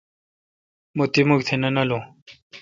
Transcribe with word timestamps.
مہ 0.95 1.05
تی 1.11 1.21
مھک 1.27 1.41
تہ 1.47 1.55
نہ 1.61 1.69
نالو۔ 1.75 1.99